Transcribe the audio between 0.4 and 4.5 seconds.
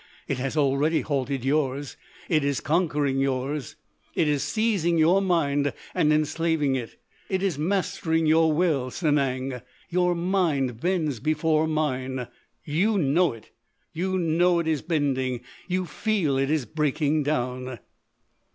already halted yours. It is conquering yours. It is